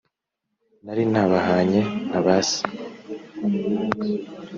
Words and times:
nari 0.83 1.03
nabahanye 1.13 1.81
na 2.09 2.19
ba 2.25 2.37
se 2.47 2.59